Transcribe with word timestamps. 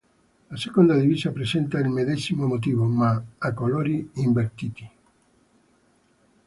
La 0.49 0.57
seconda 0.57 0.97
divisa 0.97 1.29
presenta 1.31 1.77
il 1.77 1.87
medesimo 1.87 2.47
motivo, 2.47 2.85
ma 2.85 3.23
a 3.37 3.53
colori 3.53 4.09
invertiti. 4.13 4.89